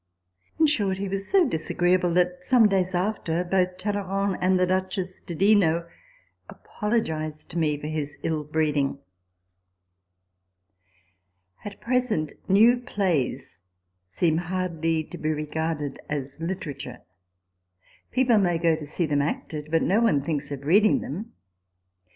In 0.59 0.65
short, 0.65 0.97
he 0.97 1.07
was 1.07 1.27
so 1.29 1.47
dis 1.47 1.69
agreeable, 1.69 2.11
that, 2.15 2.43
some 2.43 2.67
days 2.67 2.95
after, 2.95 3.43
both 3.43 3.77
Talleyrand 3.77 4.35
and 4.41 4.59
the 4.59 4.65
Duchess 4.65 5.21
di 5.21 5.35
Dino 5.35 5.87
apologised 6.49 7.51
to 7.51 7.59
me 7.59 7.77
for 7.79 7.85
his 7.85 8.17
ill 8.23 8.43
breeding. 8.43 8.97
> 10.07 11.65
At 11.65 11.79
present 11.79 12.33
new 12.49 12.77
plays 12.77 13.59
seem 14.09 14.37
hardly 14.37 15.03
to 15.03 15.19
be 15.19 15.29
regarded 15.29 15.99
as 16.09 16.39
literature; 16.41 17.01
people 18.09 18.39
may 18.39 18.57
go 18.57 18.75
to 18.75 18.87
see 18.87 19.05
them 19.05 19.21
acted, 19.21 19.69
but 19.69 19.83
no 19.83 20.01
one 20.01 20.23
thinks 20.23 20.51
of 20.51 20.65
reading 20.65 21.01
them. 21.01 21.31